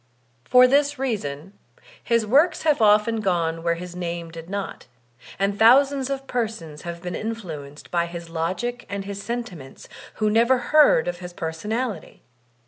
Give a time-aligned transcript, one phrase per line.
[0.45, 1.53] For this reason
[2.03, 4.87] his works have often gone where his name did not,
[5.37, 10.31] and thousands of persons have been in fluenced by his logic and his sentiments who
[10.31, 12.23] never heard of hb personality.